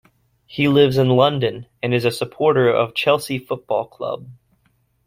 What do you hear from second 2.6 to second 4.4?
of Chelsea Football Club.